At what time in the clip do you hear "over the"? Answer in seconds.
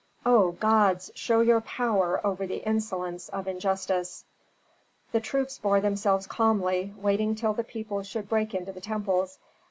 2.25-2.65